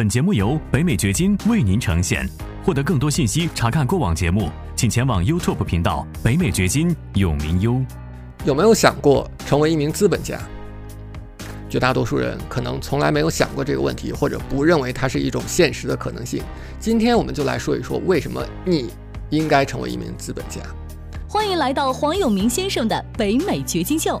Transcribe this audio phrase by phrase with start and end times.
[0.00, 2.26] 本节目由北美掘金为您呈现。
[2.64, 7.84] 获得更多信息，查看过往节目，请前往 YouTube 频道“北美掘金”永明优。
[8.46, 10.40] 有没有想过成为一名资本家？
[11.68, 16.42] 绝大多数人可能从来没有想过这个问题，或者不认为它是一种现实的可能性。
[16.78, 18.88] 今天我们就来说一说，为什么你
[19.28, 20.62] 应该成为一名资本家。
[21.28, 24.20] 欢迎来到黄永明先生的北美掘金秀。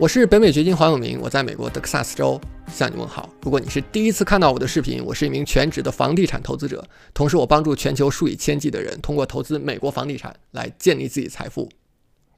[0.00, 2.40] 我是北美掘金黄永明，我在美国德克萨斯州
[2.72, 3.28] 向你问好。
[3.42, 11.68] 如果你是第一次看到我的视频，我是一名全职的房地产投资者，同时我帮助全球数以千计的人通过投资美国房地产来建立自己财富。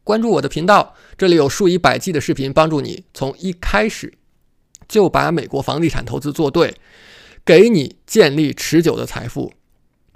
[0.03, 4.15] 关注我的频道，这里有数以百计的视频，帮助你从一开始
[4.89, 6.75] 就把美国房地产投资做对，
[7.45, 9.53] 给你建立持久的财富，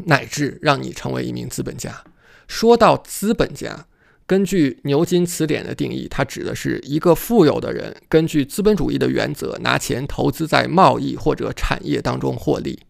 [0.07, 2.05] 乃至让你成为一名资本家。
[2.49, 3.87] 说到资本家。
[4.27, 12.81] 根据牛津词典的定义，它指的是一个富有的人根据资本主义的原则拿钱投资在贸易或者产业当中获利。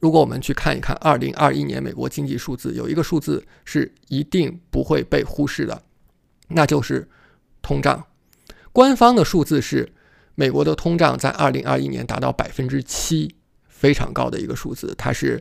[0.00, 5.82] 如果我们去看一看2021年美国经济数字，有一个数字是一定不会被忽视的，
[6.48, 7.08] 那就是
[7.62, 8.04] 通胀。
[8.72, 9.92] 官方的数字是
[10.34, 13.36] 美国的通胀在2021年达到百分之七，
[13.68, 15.40] 非常高的一个数字，它是。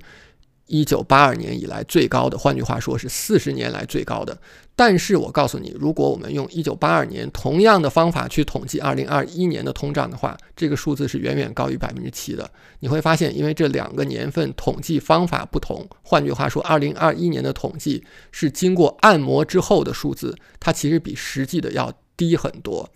[0.69, 4.39] 一九八二年以来最高的，换句话说是四十年来最高的。
[4.75, 12.49] 但是我告诉你，如果我们用一九八二年同样的方法去统计二零二一年的通胀的话，这个数字是远远高于百分之七的。
[12.79, 22.89] 你会发现，因为这两个年份统计方法不同，换句话说，二零二一年的统计是经过按摩之后的数字，它其实比实际的要低很多。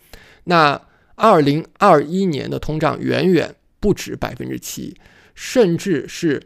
[0.46, 0.80] 那
[1.16, 4.96] 二零二一年的通胀远远不止百分之七，
[5.36, 6.42] 甚至是。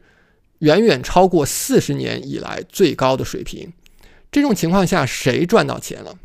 [0.59, 3.71] 远远超过四十年以来最高的水平。
[4.31, 6.17] 这种情况下，谁赚到钱了？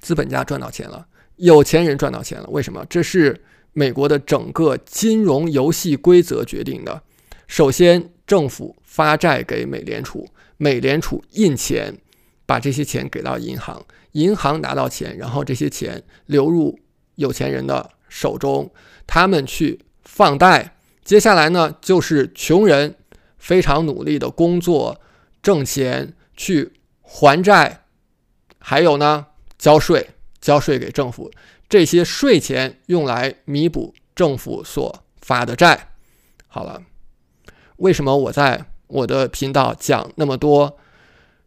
[0.00, 1.06] 资本家赚到钱了，
[1.36, 2.46] 有钱人赚到钱了。
[2.50, 2.84] 为什么？
[2.90, 7.02] 这是美国的整个金融游戏规则决定的。
[7.46, 11.96] 首先，政府发债给美联储，美联储印钱，
[12.44, 16.78] 把这些钱给到银行，银行拿到钱，然后这些钱流入
[17.14, 18.70] 有钱人的手中，
[19.06, 20.76] 他们去放贷。
[21.04, 22.96] 接下来呢，就是穷人。
[23.44, 24.98] 非常努力的工作，
[25.42, 26.72] 挣钱去
[27.02, 27.82] 还债，
[28.58, 29.26] 还有呢，
[29.58, 30.08] 交税，
[30.40, 31.30] 交税给政府，
[31.68, 35.90] 这些税钱用来弥补政府所发的债。
[36.46, 36.82] 好了，
[37.76, 40.78] 为什么我在我的频道讲那么多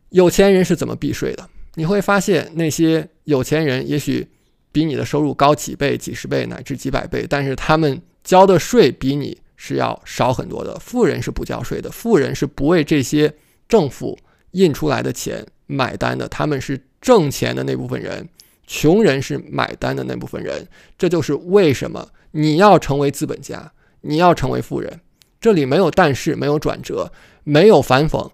[0.10, 1.50] 有钱人是怎么避税的？
[1.74, 4.30] 你会发现，那些有钱人也许
[4.72, 9.42] 比你的收入高几倍、几十倍乃至几百倍，但是他们交的税比你。
[9.58, 10.80] 是要少很多的。
[10.80, 13.34] 富人是不交税的，富人是不为这些
[13.68, 14.18] 政府
[14.52, 18.30] 印出来的钱买单的，他们是挣钱的那部分人。
[18.66, 20.68] 穷人是买单的那部分人。
[20.98, 25.02] 这就是为什么你要成为资本家，你要成为富人。
[25.40, 27.12] 这里没有但是，没有转折，
[27.44, 28.32] 没有反讽。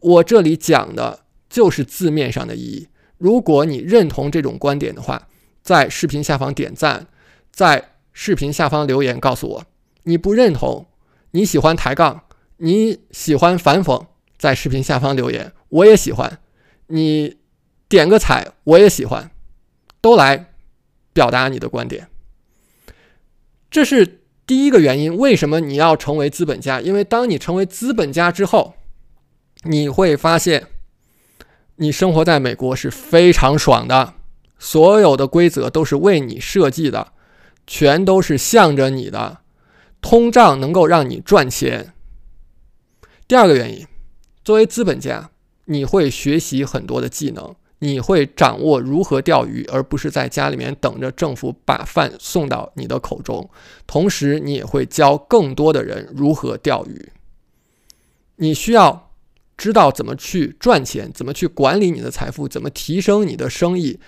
[0.00, 2.88] 我这里讲的就是字面上的意义。
[3.16, 5.28] 如果你认同这种观点的话，
[5.62, 7.06] 在视频下方点赞，
[7.50, 9.64] 在视频下方留言告诉我。
[10.04, 10.86] 你不认同，
[11.32, 12.24] 你喜欢抬杠，
[12.58, 14.06] 你喜欢反讽，
[14.38, 16.38] 在视频下方留言，我也喜欢。
[16.86, 17.38] 你
[17.88, 19.30] 点个彩，我也喜欢，
[20.00, 20.52] 都来
[21.12, 22.08] 表达你的观点。
[23.70, 26.80] 这是第一个原因，为什么你要成为资本家？
[26.80, 28.74] 因为当你成为资本家之后，
[29.62, 30.66] 你会发现，
[31.76, 34.14] 你生活在美国是非常爽的，
[34.58, 37.12] 所有的规则都是为你设计的，
[37.66, 39.38] 全都是向着你的。
[40.04, 41.94] 通胀能够让你赚钱。
[43.26, 43.86] 第二个原因，
[44.44, 45.30] 作为资本家，
[45.64, 53.48] 你会学习很多的技能，你会掌握如何钓鱼，而不是在家里面等着政府把饭送到你的口中。
[53.86, 57.10] 同时，你也会教更多的人如何钓鱼。
[58.36, 59.10] 你需要
[59.56, 63.98] 知道怎么去赚钱，怎么去管理你的财富，怎么提升你的生意，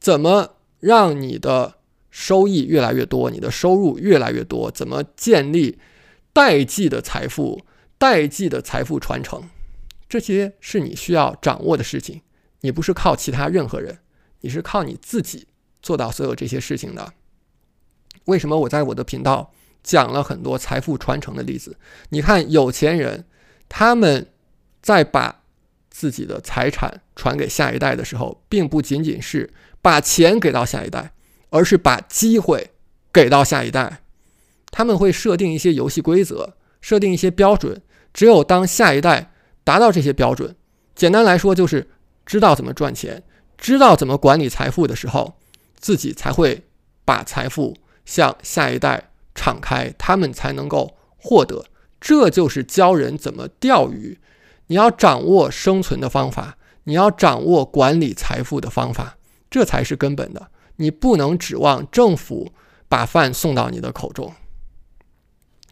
[0.00, 1.76] 怎么让你的。
[2.14, 5.76] 收益越来越多，你的收入越来越多，怎么建立
[6.32, 7.66] 代际的财富、
[7.98, 9.42] 代际的财富传承？
[10.08, 12.22] 这些是你需要掌握的事情。
[12.60, 13.98] 你不是靠其他任何人，
[14.42, 15.48] 你是靠你自己
[15.82, 17.14] 做到所有这些事情的。
[18.26, 19.52] 为什么我在我的频道
[19.82, 21.76] 讲了很多财富传承的例子。
[22.10, 23.24] 你看，有钱人
[23.68, 24.28] 他们
[24.80, 25.42] 在把
[25.90, 29.52] 自己的财产传给下一代的时候，并不仅仅是
[29.82, 31.12] 把钱给到下一代，
[31.54, 32.72] 而是把机会
[33.12, 34.00] 给到下一代。
[34.72, 37.80] 他们会设定一些游戏规则，设定一些标准。
[38.12, 39.30] 只有当下一代
[39.62, 40.56] 达到这些标准，
[40.96, 41.88] 简单来说就是
[42.26, 43.22] 知道怎么赚钱，
[43.56, 45.38] 知道怎么管理财富的时候，
[45.78, 46.64] 自己才会
[47.04, 51.66] 把财富向下一代敞开，他们才能够获得。
[52.00, 54.18] 这就是教人怎么钓鱼。
[54.66, 59.16] 你要掌握生存的方法，你要掌握管理财富的方法，
[59.48, 60.50] 这才是根本的。
[60.76, 62.52] 你不能指望政府
[62.88, 64.32] 把饭送到你的口中。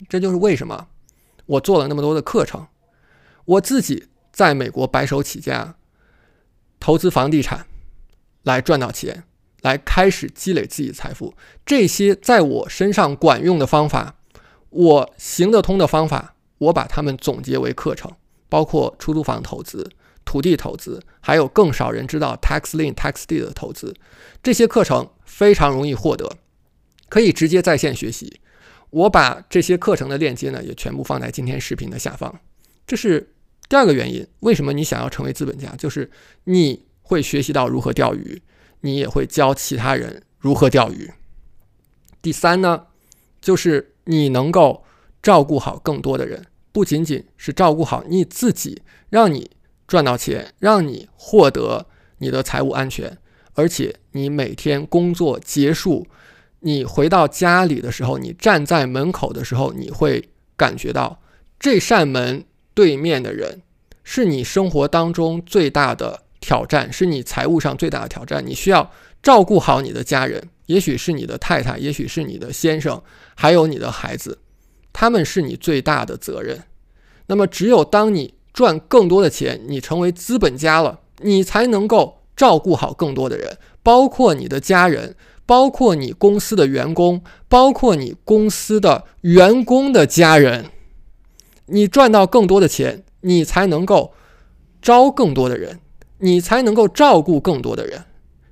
[0.08, 0.88] 这就是为什么
[1.46, 2.66] 我做了那么多的课程，
[3.44, 5.76] 我自己在美国白手起家，
[6.80, 7.66] 投资房地产
[8.42, 9.24] 来赚到钱，
[9.60, 11.34] 来开始积累自己财富。
[11.64, 14.16] 这些在我身上管用的方法，
[14.70, 18.10] 我行得通的方法，我把它们总结为课程。
[18.48, 19.90] 包括出租房投资、
[20.24, 23.94] 土地投资，还有更少人知道 tax lien、tax deed 的投资，
[24.42, 26.36] 这些课程非常容易获得，
[27.08, 28.40] 可以直接在线学习。
[28.90, 32.40] 我把这些课程的链接呢，也全部放在今天视频的下方。
[32.86, 33.34] 这是
[33.68, 36.10] 第二个原因，为什么你想要成为资本家，就是
[36.44, 38.42] 你会学习到如何钓鱼，
[38.80, 41.10] 你也会教其他人如何钓鱼。
[42.20, 42.86] 第三呢，
[43.40, 44.84] 就是你能够
[45.22, 46.46] 照顾好更多的人。
[46.70, 49.50] 不仅仅是照顾好你自己，让你
[49.92, 51.84] 赚到钱，让你获得
[52.16, 53.18] 你的财务安全，
[53.52, 56.06] 而且你每天工作结束，
[56.60, 61.20] 你回到家里的时候，你站在门口的时候，你会感觉到
[61.60, 62.42] 这扇门
[62.72, 63.60] 对面的人
[64.02, 68.42] 是你生活当中最大的挑战，是你财务上最大的挑战。
[68.46, 68.90] 你需要
[69.22, 73.02] 照顾好你的家人，也许是你的太太，也许是你的先生，
[73.34, 74.38] 还有你的孩子。
[74.90, 76.62] 他们是你最大的责任。
[77.26, 85.16] 那么，只有当你赚更多的钱，你成为资本家了，你才能够照顾好更多的人，包括你的家人，
[85.46, 90.66] 包括你公司的员工，包括你公司的员工的家人。
[91.66, 94.12] 你赚到更多的钱，你才能够
[94.80, 95.80] 招更多的人，
[96.18, 98.04] 你才能够照顾更多的人，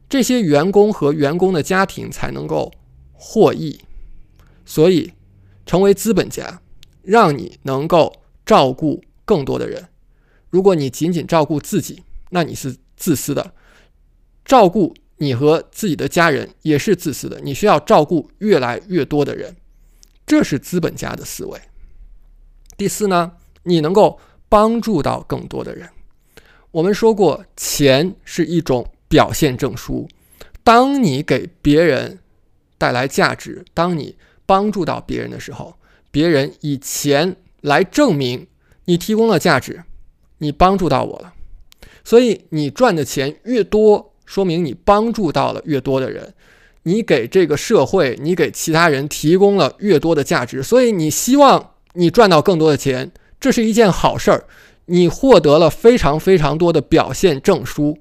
[0.09, 2.73] 这些员工和员工的家庭才能够
[3.13, 3.81] 获益。
[4.65, 5.13] 所以。
[5.67, 6.61] 成为资本家，
[7.01, 8.13] 让你能够
[8.45, 9.87] 照顾更多的人。
[10.51, 13.43] 如果你仅仅照顾自己，那你是自私的；
[14.45, 17.41] 照顾你和自己的家人也是自私的。
[17.41, 19.57] 你需要照顾越来越多的人，
[20.27, 21.61] 这是资本家的思维。
[22.77, 23.33] 第四呢，
[23.63, 24.19] 你能够
[24.49, 25.89] 帮助到更多的人。
[26.71, 30.09] 我们说过，钱是一种表现证书。
[30.63, 32.19] 当你给别人
[32.79, 35.77] 带来价值，当你帮助到别人的时候，
[36.11, 38.47] 别人以钱来证明
[38.85, 39.83] 你提供了价值，
[40.41, 41.33] 你帮助到我了。
[42.05, 46.35] 所以你赚的钱越多，说明你帮助到了越多的人，
[46.83, 50.63] 你给这个社会，你给其他人提供了越多的价值。
[50.63, 54.47] 所以你希望你赚到更多的钱，这是一件好事儿。
[54.87, 57.99] 你获得了非常非常多的表现证书。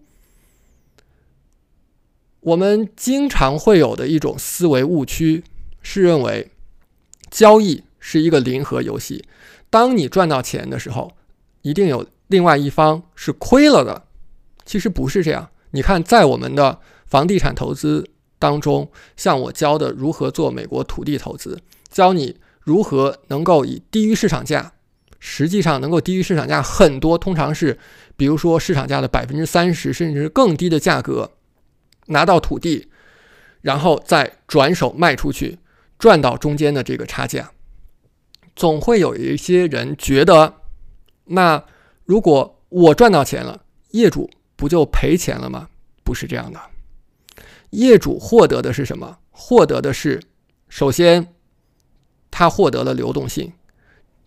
[2.41, 5.43] 我们经常会有的一种思维误区。
[5.81, 6.51] 是认为
[7.31, 9.23] 交易是一个零和游戏，
[9.69, 11.13] 当你赚到钱的时候，
[11.61, 14.05] 一定有另外一方是亏了的。
[14.65, 15.49] 其实不是这样。
[15.71, 18.09] 你看，在我们的房地产投资
[18.39, 21.59] 当中，像我教的如何做美国土地投资，
[21.89, 24.71] 教你如何能够以低于市场价，
[25.19, 27.77] 实际上能够低于市场价很多，通常是
[28.15, 31.31] 比如说市场价的百分之三十，甚至更低的价格
[32.07, 32.87] 拿到土地，
[33.61, 35.59] 然后再转手卖出去。
[35.97, 37.51] 赚到中间的这个差价，
[38.55, 40.53] 总会有一些人觉得，
[41.25, 41.61] 那
[42.09, 43.61] 如果我赚到钱了，
[43.91, 45.69] 业主不就赔钱了吗？
[46.03, 46.59] 不是这样的，
[47.69, 49.19] 业主获得的是什么？
[49.29, 50.19] 获得的是，
[50.69, 51.35] 首先，
[52.31, 53.53] 他获得了流动性。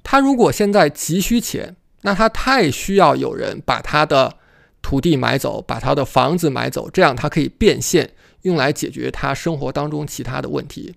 [0.04, 4.36] 他如果现在急需钱，那他太需要有人把他的
[4.80, 8.12] 土地买走，把他的房子买走，这样他可以变现，
[8.42, 10.94] 用来解决他生活当中其他的问题。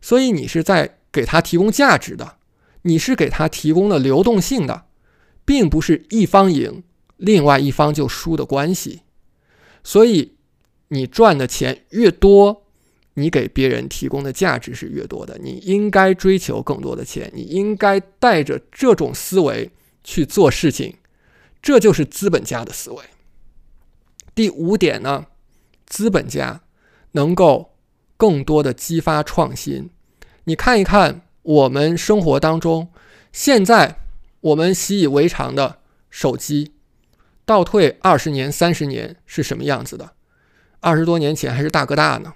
[0.00, 2.38] 所以你是在给他提供价值的，
[2.82, 4.86] 你是给他提供了流动性的，
[5.46, 6.82] 并不是一方赢，
[7.16, 9.00] 另外一方就输的关系。
[9.82, 10.34] 所以
[10.88, 12.64] 你赚的钱越多，
[13.14, 15.38] 你给别人提供的价值是越多的。
[15.42, 19.70] 你应该追求更多的钱，你应该带着这种思维
[20.04, 20.96] 去做事情，
[21.62, 23.02] 这就是资本家的思维。
[24.34, 25.26] 第五点呢，
[25.86, 26.60] 资本家
[27.12, 27.72] 能够。
[28.18, 29.90] 更多的激发创新，
[30.44, 32.88] 你看一看我们生活当中
[33.30, 33.98] 现在
[34.46, 36.72] 我们习以为常的手机，
[37.44, 40.12] 倒退二十年、三十年是什么样子的？
[40.78, 42.34] 二十多年前还是大哥大呢。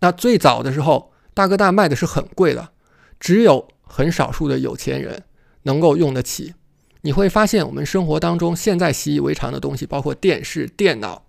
[0.00, 2.72] 那最早的时候，大哥大卖的是很贵的，
[3.18, 5.22] 只有很少数的有钱人
[5.62, 6.52] 能够用得起。
[7.00, 11.24] 你会发现，我们生活当中现在习以为常的东西，包括电视、电脑，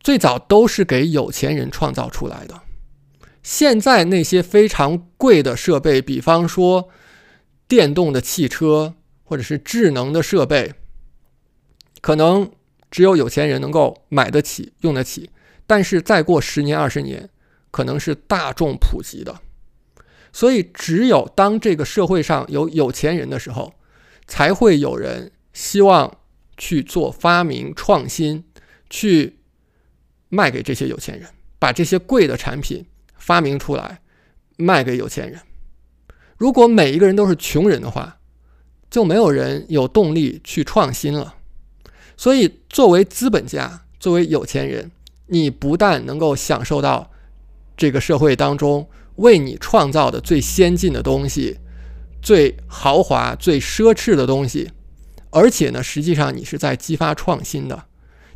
[0.00, 2.62] 最早都是给有钱人创造出来的。
[3.40, 6.88] 现在那些非常贵的设备，比方说
[7.68, 10.74] 电动的汽车或者是智能的设备，
[12.00, 12.50] 可能。
[12.90, 15.28] 只有有钱人能够买得起、用得起，
[15.66, 17.28] 但是再过十年、二十年，
[17.70, 19.42] 可能是大众普及的。
[20.32, 23.74] 所以，只有当这个社会上有有钱人的时候，
[24.26, 26.16] 才会有人希望
[26.56, 28.42] 去做发明创新，
[28.88, 29.40] 去
[30.30, 32.86] 卖给这些有钱人，把这些贵的产品
[33.18, 34.00] 发明出来，
[34.56, 35.38] 卖给有钱人。
[36.38, 38.18] 如果每一个人都是穷人的话，
[38.88, 41.34] 就没有人有动力去创新了。
[42.16, 44.90] 所以，作为资本家，作为有钱人，
[45.26, 47.10] 你不但能够享受到
[47.76, 51.58] 这个社会当中为你创造的最先进的东西、
[52.22, 54.70] 最豪华、最奢侈的东西，
[55.30, 57.84] 而且呢，实际上你是在激发创新的，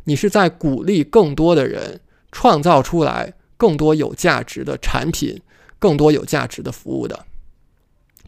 [0.03, 5.41] 你是在鼓励更多的人创造出来更多有价值的产品、
[5.79, 7.25] 更多有价值的服务的。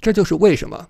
[0.06, 0.90] 这就是为什么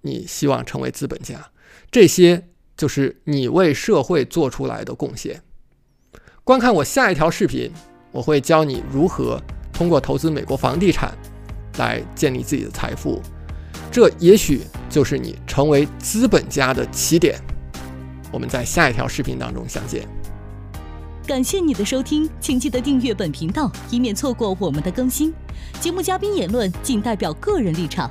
[0.00, 1.50] 你希望成为资本家。
[1.92, 2.48] 这些。
[2.76, 5.40] 就是你为社会做出来的贡献。
[6.44, 7.72] 观看我下一条视频，
[8.12, 9.40] 我会教你如何
[9.72, 11.16] 通过投资美国房地产
[11.78, 13.22] 来建立自己的财富。
[13.90, 17.40] 这也许就是你成为资本家的起点。
[18.30, 20.06] 我们在下一条视频当中相见。
[21.26, 25.32] 感谢你的收听，请记得订阅本频道，以免错过我们的更新。
[25.80, 28.10] 节目嘉宾言论仅代表个人立场。